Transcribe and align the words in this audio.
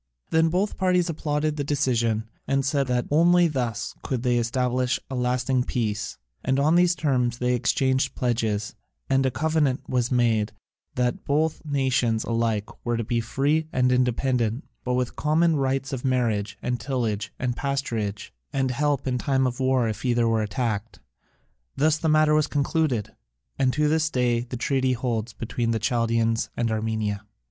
Then 0.31 0.49
both 0.49 0.77
parties 0.79 1.11
applauded 1.11 1.57
the 1.57 1.63
decision, 1.63 2.27
and 2.47 2.65
said 2.65 2.87
that 2.87 3.05
only 3.11 3.47
thus 3.47 3.93
could 4.01 4.23
they 4.23 4.37
establish 4.37 4.99
a 5.11 5.15
lasting 5.15 5.63
peace, 5.65 6.17
and 6.43 6.59
on 6.59 6.73
these 6.73 6.95
terms 6.95 7.37
they 7.37 7.53
exchanged 7.53 8.15
pledges, 8.15 8.73
and 9.11 9.27
a 9.27 9.29
covenant 9.29 9.87
was 9.87 10.11
made 10.11 10.53
that 10.95 11.23
both 11.23 11.63
nations 11.63 12.23
alike 12.23 12.67
were 12.83 12.97
to 12.97 13.03
be 13.03 13.21
free 13.21 13.67
and 13.71 13.91
independent, 13.91 14.63
but 14.83 14.95
with 14.95 15.15
common 15.15 15.55
rights 15.55 15.93
of 15.93 16.03
marriage, 16.03 16.57
and 16.63 16.79
tillage, 16.79 17.31
and 17.37 17.55
pasturage, 17.55 18.31
and 18.51 18.71
help 18.71 19.05
in 19.05 19.19
time 19.19 19.45
of 19.45 19.59
war 19.59 19.87
if 19.87 20.03
either 20.03 20.27
were 20.27 20.41
attacked. 20.41 20.99
Thus 21.77 21.99
the 21.99 22.09
matter 22.09 22.33
was 22.33 22.47
concluded, 22.47 23.13
and 23.59 23.71
to 23.73 23.87
this 23.87 24.09
day 24.09 24.39
the 24.39 24.57
treaty 24.57 24.93
holds 24.93 25.31
between 25.33 25.69
the 25.69 25.79
Chaldaeans 25.79 26.49
and 26.57 26.71
Armenia. 26.71 27.21